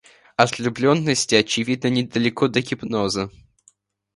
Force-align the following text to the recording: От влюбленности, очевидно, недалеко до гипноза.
От 0.35 0.57
влюбленности, 0.57 1.35
очевидно, 1.35 1.89
недалеко 1.89 2.47
до 2.47 2.59
гипноза. 2.61 3.29